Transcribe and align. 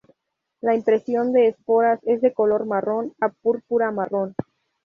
La 0.61 0.73
impresión 0.73 1.31
de 1.31 1.49
esporas 1.49 1.99
es 2.07 2.21
de 2.21 2.33
color 2.33 2.65
marrón 2.65 3.13
a 3.21 3.29
púrpura-marrón. 3.29 4.33